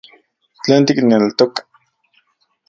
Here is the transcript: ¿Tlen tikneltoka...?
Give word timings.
¿Tlen 0.63 0.83
tikneltoka...? 0.87 1.61